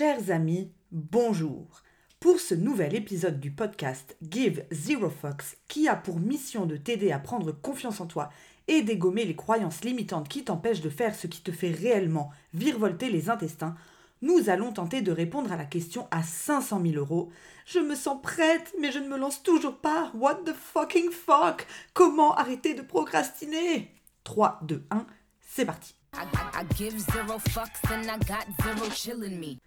[0.00, 1.82] Chers amis, bonjour.
[2.20, 7.12] Pour ce nouvel épisode du podcast Give Zero Fox, qui a pour mission de t'aider
[7.12, 8.30] à prendre confiance en toi
[8.66, 13.10] et dégommer les croyances limitantes qui t'empêchent de faire ce qui te fait réellement virevolter
[13.10, 13.74] les intestins,
[14.22, 17.28] nous allons tenter de répondre à la question à 500 000 euros.
[17.66, 20.12] Je me sens prête, mais je ne me lance toujours pas.
[20.14, 21.66] What the fucking fuck?
[21.92, 23.90] Comment arrêter de procrastiner?
[24.24, 25.06] 3, 2, 1,
[25.42, 25.99] c'est parti.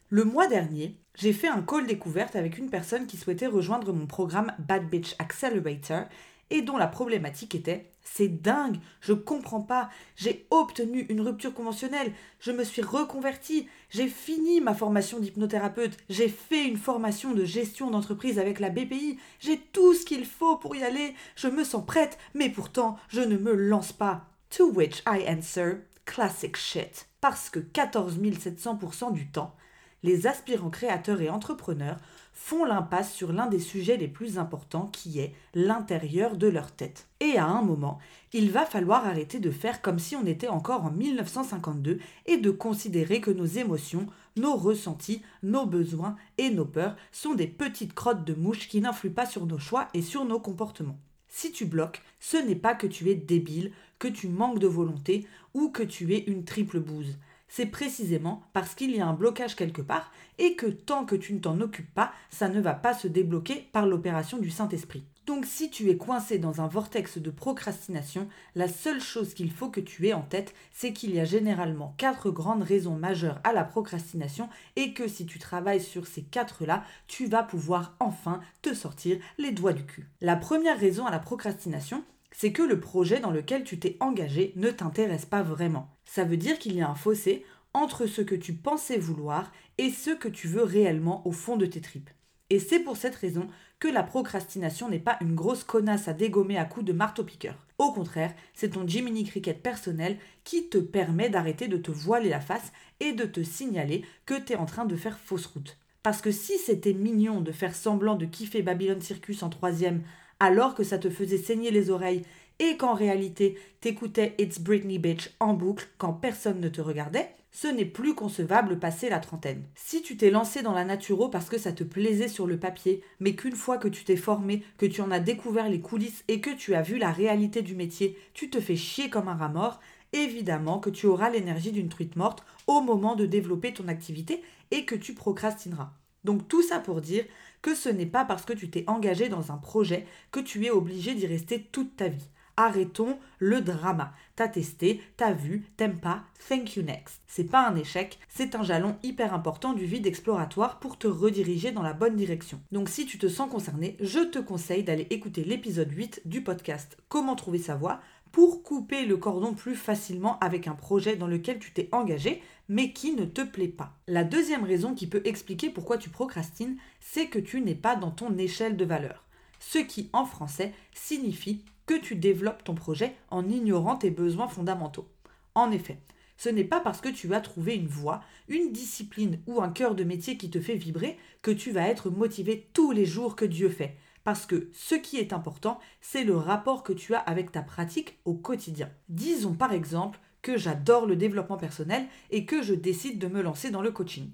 [0.10, 4.06] Le mois dernier, j'ai fait un call découverte avec une personne qui souhaitait rejoindre mon
[4.06, 6.06] programme Bad Bitch Accelerator
[6.50, 12.12] et dont la problématique était c'est dingue, je comprends pas, j'ai obtenu une rupture conventionnelle,
[12.40, 17.90] je me suis reconvertie, j'ai fini ma formation d'hypnothérapeute, j'ai fait une formation de gestion
[17.90, 21.86] d'entreprise avec la BPI, j'ai tout ce qu'il faut pour y aller, je me sens
[21.86, 24.26] prête, mais pourtant je ne me lance pas.
[24.58, 27.08] To which I answer classic shit.
[27.22, 29.56] Parce que 14 700% du temps,
[30.04, 31.98] les aspirants créateurs et entrepreneurs
[32.34, 37.08] font l'impasse sur l'un des sujets les plus importants qui est l'intérieur de leur tête.
[37.20, 38.00] Et à un moment,
[38.34, 42.52] il va falloir arrêter de faire comme si on était encore en 1952 et de
[42.52, 48.26] considérer que nos émotions, nos ressentis, nos besoins et nos peurs sont des petites crottes
[48.26, 51.00] de mouches qui n'influent pas sur nos choix et sur nos comportements.
[51.36, 55.26] Si tu bloques, ce n'est pas que tu es débile, que tu manques de volonté
[55.56, 57.18] ou que tu es une triple bouse.
[57.48, 61.34] C'est précisément parce qu'il y a un blocage quelque part et que tant que tu
[61.34, 65.04] ne t'en occupes pas, ça ne va pas se débloquer par l'opération du Saint-Esprit.
[65.26, 69.70] Donc si tu es coincé dans un vortex de procrastination, la seule chose qu'il faut
[69.70, 73.54] que tu aies en tête, c'est qu'il y a généralement quatre grandes raisons majeures à
[73.54, 78.74] la procrastination et que si tu travailles sur ces quatre-là, tu vas pouvoir enfin te
[78.74, 80.10] sortir les doigts du cul.
[80.20, 84.52] La première raison à la procrastination, c'est que le projet dans lequel tu t'es engagé
[84.58, 85.90] ne t'intéresse pas vraiment.
[86.04, 89.90] Ça veut dire qu'il y a un fossé entre ce que tu pensais vouloir et
[89.90, 92.10] ce que tu veux réellement au fond de tes tripes.
[92.54, 93.48] Et c'est pour cette raison
[93.80, 97.56] que la procrastination n'est pas une grosse connasse à dégommer à coups de marteau-piqueur.
[97.80, 102.40] Au contraire, c'est ton Jiminy Cricket personnel qui te permet d'arrêter de te voiler la
[102.40, 105.80] face et de te signaler que tu es en train de faire fausse route.
[106.04, 110.04] Parce que si c'était mignon de faire semblant de kiffer Babylon Circus en troisième
[110.40, 112.22] alors que ça te faisait saigner les oreilles
[112.60, 117.68] et qu'en réalité t'écoutais It's Britney Bitch en boucle quand personne ne te regardait, ce
[117.68, 119.64] n'est plus concevable passé la trentaine.
[119.76, 123.04] Si tu t'es lancé dans la naturo parce que ça te plaisait sur le papier,
[123.20, 126.42] mais qu'une fois que tu t'es formé, que tu en as découvert les coulisses et
[126.42, 129.50] que tu as vu la réalité du métier, tu te fais chier comme un rat
[129.50, 129.80] mort,
[130.14, 134.42] évidemment que tu auras l'énergie d'une truite morte au moment de développer ton activité
[134.72, 135.94] et que tu procrastineras.
[136.24, 137.26] Donc tout ça pour dire
[137.62, 140.72] que ce n'est pas parce que tu t'es engagé dans un projet que tu es
[140.72, 142.30] obligé d'y rester toute ta vie.
[142.56, 144.14] Arrêtons le drama.
[144.36, 147.22] T'as testé, t'as vu, t'aimes pas, thank you next.
[147.28, 151.72] C'est pas un échec, c'est un jalon hyper important du vide exploratoire pour te rediriger
[151.72, 152.62] dans la bonne direction.
[152.72, 156.98] Donc si tu te sens concerné, je te conseille d'aller écouter l'épisode 8 du podcast
[157.10, 158.00] Comment trouver sa voie
[158.32, 162.92] pour couper le cordon plus facilement avec un projet dans lequel tu t'es engagé mais
[162.92, 163.94] qui ne te plaît pas.
[164.08, 168.12] La deuxième raison qui peut expliquer pourquoi tu procrastines, c'est que tu n'es pas dans
[168.12, 169.24] ton échelle de valeur.
[169.60, 175.08] Ce qui en français signifie que tu développes ton projet en ignorant tes besoins fondamentaux.
[175.56, 176.00] En effet,
[176.38, 179.96] ce n'est pas parce que tu as trouvé une voie, une discipline ou un cœur
[179.96, 183.46] de métier qui te fait vibrer que tu vas être motivé tous les jours que
[183.46, 183.98] Dieu fait.
[184.24, 188.18] Parce que ce qui est important, c'est le rapport que tu as avec ta pratique
[188.26, 188.90] au quotidien.
[189.10, 193.70] Disons par exemple que j'adore le développement personnel et que je décide de me lancer
[193.70, 194.30] dans le coaching.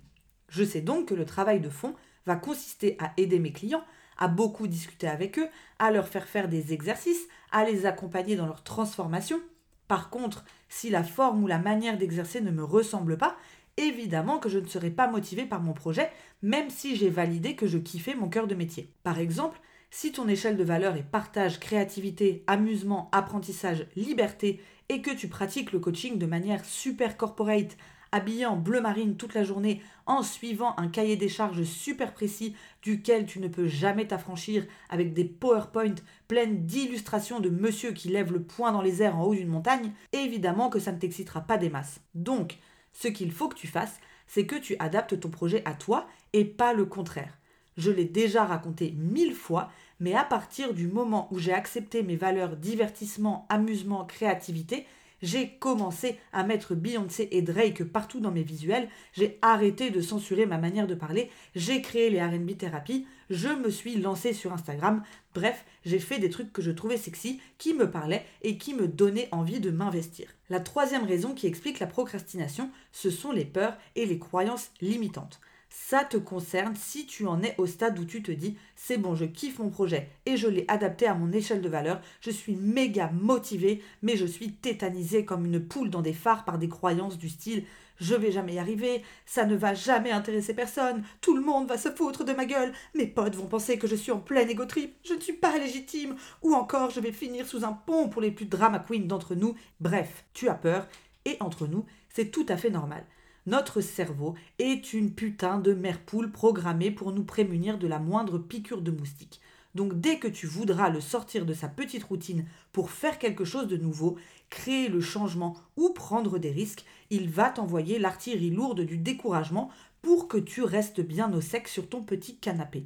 [0.48, 1.96] Je sais donc que le travail de fond
[2.26, 3.84] va consister à aider mes clients
[4.20, 5.48] à beaucoup discuter avec eux,
[5.80, 9.40] à leur faire faire des exercices, à les accompagner dans leur transformation.
[9.88, 13.36] Par contre, si la forme ou la manière d'exercer ne me ressemble pas,
[13.78, 16.12] évidemment que je ne serai pas motivé par mon projet,
[16.44, 18.94] même si j'ai validé que je kiffais mon cœur de métier.
[19.04, 19.60] Par exemple,
[19.90, 25.72] si ton échelle de valeur est partage, créativité, amusement, apprentissage, liberté, et que tu pratiques
[25.72, 27.78] le coaching de manière super corporate,
[28.12, 32.56] habillé en bleu marine toute la journée, en suivant un cahier des charges super précis
[32.82, 35.96] duquel tu ne peux jamais t'affranchir, avec des PowerPoint
[36.28, 39.92] pleines d'illustrations de monsieur qui lève le poing dans les airs en haut d'une montagne,
[40.14, 42.02] évidemment que ça ne t'excitera pas des masses.
[42.16, 42.58] Donc,
[42.94, 46.46] ce qu'il faut que tu fasses, c'est que tu adaptes ton projet à toi et
[46.46, 47.38] pas le contraire.
[47.78, 52.16] Je l'ai déjà raconté mille fois, mais à partir du moment où j'ai accepté mes
[52.16, 54.86] valeurs divertissement, amusement, créativité,
[55.22, 60.46] j'ai commencé à mettre Beyoncé et Drake partout dans mes visuels, j'ai arrêté de censurer
[60.46, 65.04] ma manière de parler, j'ai créé les RB Therapy, je me suis lancé sur Instagram,
[65.36, 68.88] bref, j'ai fait des trucs que je trouvais sexy, qui me parlaient et qui me
[68.88, 70.28] donnaient envie de m'investir.
[70.50, 75.40] La troisième raison qui explique la procrastination, ce sont les peurs et les croyances limitantes.
[75.70, 79.16] Ça te concerne si tu en es au stade où tu te dis c'est bon,
[79.16, 82.56] je kiffe mon projet et je l'ai adapté à mon échelle de valeur, je suis
[82.56, 87.18] méga motivé, mais je suis tétanisé comme une poule dans des phares par des croyances
[87.18, 87.64] du style
[88.00, 91.78] je vais jamais y arriver, ça ne va jamais intéresser personne, tout le monde va
[91.78, 94.66] se foutre de ma gueule, mes potes vont penser que je suis en pleine égo
[94.66, 98.22] trip, je ne suis pas légitime, ou encore je vais finir sous un pont pour
[98.22, 99.56] les plus drama queens d'entre nous.
[99.80, 100.88] Bref, tu as peur,
[101.26, 103.06] et entre nous, c'est tout à fait normal.
[103.46, 108.38] Notre cerveau est une putain de mère poule programmée pour nous prémunir de la moindre
[108.38, 109.40] piqûre de moustique.
[109.76, 113.68] Donc dès que tu voudras le sortir de sa petite routine pour faire quelque chose
[113.68, 114.18] de nouveau,
[114.50, 119.70] créer le changement ou prendre des risques, il va t'envoyer l'artillerie lourde du découragement
[120.02, 122.86] pour que tu restes bien au sec sur ton petit canapé.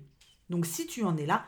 [0.50, 1.46] Donc si tu en es là,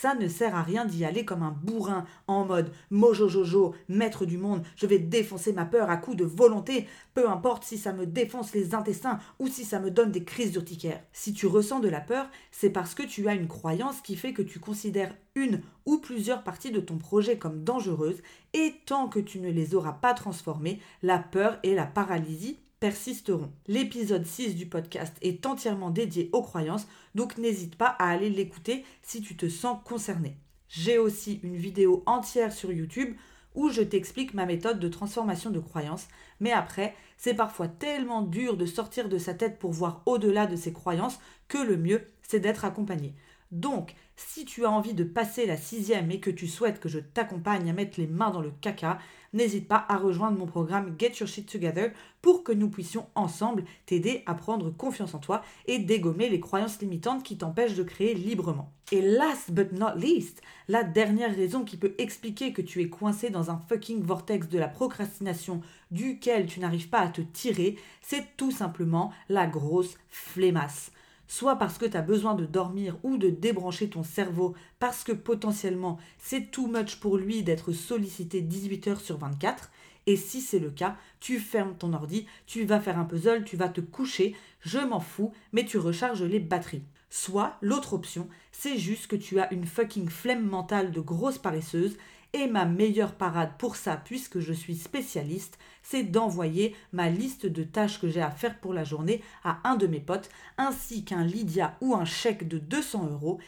[0.00, 4.36] ça ne sert à rien d'y aller comme un bourrin, en mode mojojojo, maître du
[4.36, 8.04] monde, je vais défoncer ma peur à coups de volonté, peu importe si ça me
[8.04, 11.02] défonce les intestins ou si ça me donne des crises d'urticaire.
[11.12, 14.34] Si tu ressens de la peur, c'est parce que tu as une croyance qui fait
[14.34, 18.22] que tu considères une ou plusieurs parties de ton projet comme dangereuses,
[18.52, 23.52] et tant que tu ne les auras pas transformées, la peur et la paralysie persisteront.
[23.66, 28.84] L'épisode 6 du podcast est entièrement dédié aux croyances, donc n'hésite pas à aller l'écouter
[29.02, 30.36] si tu te sens concerné.
[30.68, 33.14] J'ai aussi une vidéo entière sur YouTube
[33.54, 36.08] où je t'explique ma méthode de transformation de croyances,
[36.40, 40.56] mais après, c'est parfois tellement dur de sortir de sa tête pour voir au-delà de
[40.56, 41.18] ses croyances
[41.48, 43.14] que le mieux, c'est d'être accompagné.
[43.52, 46.98] Donc, si tu as envie de passer la sixième et que tu souhaites que je
[46.98, 48.98] t'accompagne à mettre les mains dans le caca,
[49.36, 51.92] n'hésite pas à rejoindre mon programme Get Your Shit Together
[52.22, 56.80] pour que nous puissions ensemble t'aider à prendre confiance en toi et dégommer les croyances
[56.80, 58.72] limitantes qui t'empêchent de créer librement.
[58.90, 63.30] Et last but not least, la dernière raison qui peut expliquer que tu es coincé
[63.30, 65.60] dans un fucking vortex de la procrastination
[65.90, 70.90] duquel tu n'arrives pas à te tirer, c'est tout simplement la grosse flémasse
[71.26, 75.12] soit parce que tu as besoin de dormir ou de débrancher ton cerveau parce que
[75.12, 79.70] potentiellement c'est too much pour lui d'être sollicité 18 heures sur 24.
[80.08, 83.56] Et si c'est le cas, tu fermes ton ordi, tu vas faire un puzzle, tu
[83.56, 86.84] vas te coucher, je m'en fous, mais tu recharges les batteries.
[87.10, 88.28] Soit l'autre option,
[88.58, 91.98] c'est juste que tu as une fucking flemme mentale de grosse paresseuse
[92.32, 97.62] et ma meilleure parade pour ça, puisque je suis spécialiste, c'est d'envoyer ma liste de
[97.62, 101.22] tâches que j'ai à faire pour la journée à un de mes potes, ainsi qu'un
[101.22, 103.38] Lydia ou un chèque de 200 euros,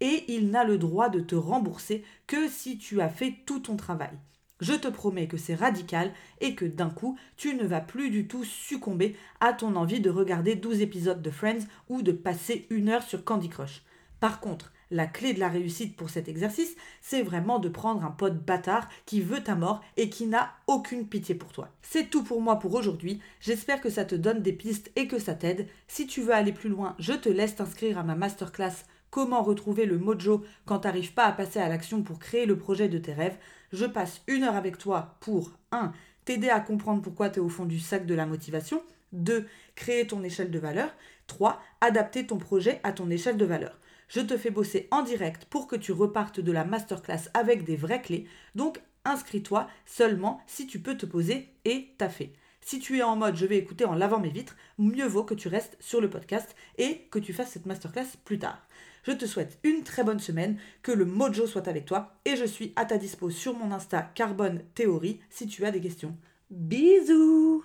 [0.00, 3.76] et il n'a le droit de te rembourser que si tu as fait tout ton
[3.76, 4.18] travail.
[4.60, 8.26] Je te promets que c'est radical et que d'un coup, tu ne vas plus du
[8.26, 12.88] tout succomber à ton envie de regarder 12 épisodes de Friends ou de passer une
[12.88, 13.85] heure sur Candy Crush.
[14.20, 18.10] Par contre, la clé de la réussite pour cet exercice, c'est vraiment de prendre un
[18.10, 21.70] pote bâtard qui veut ta mort et qui n'a aucune pitié pour toi.
[21.82, 23.20] C'est tout pour moi pour aujourd'hui.
[23.40, 25.66] J'espère que ça te donne des pistes et que ça t'aide.
[25.88, 29.86] Si tu veux aller plus loin, je te laisse t'inscrire à ma masterclass Comment retrouver
[29.86, 33.14] le mojo quand t'arrives pas à passer à l'action pour créer le projet de tes
[33.14, 33.38] rêves.
[33.72, 35.92] Je passe une heure avec toi pour 1.
[36.24, 38.82] T'aider à comprendre pourquoi tu es au fond du sac de la motivation.
[39.12, 39.46] 2.
[39.74, 40.90] Créer ton échelle de valeur.
[41.28, 41.60] 3.
[41.80, 43.78] Adapter ton projet à ton échelle de valeur
[44.08, 47.76] je te fais bosser en direct pour que tu repartes de la masterclass avec des
[47.76, 48.26] vraies clés.
[48.54, 52.32] Donc inscris-toi seulement si tu peux te poser et fait.
[52.60, 55.34] Si tu es en mode je vais écouter en lavant mes vitres, mieux vaut que
[55.34, 58.66] tu restes sur le podcast et que tu fasses cette masterclass plus tard.
[59.04, 62.44] Je te souhaite une très bonne semaine, que le mojo soit avec toi et je
[62.44, 66.16] suis à ta dispo sur mon Insta Carbone Théorie si tu as des questions.
[66.50, 67.64] Bisous